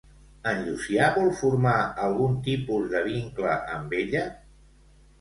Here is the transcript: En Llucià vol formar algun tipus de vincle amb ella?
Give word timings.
En 0.51 0.63
Llucià 0.67 1.09
vol 1.17 1.29
formar 1.41 1.75
algun 2.07 2.41
tipus 2.49 2.91
de 2.97 3.05
vincle 3.13 3.57
amb 3.79 3.99
ella? 4.03 4.29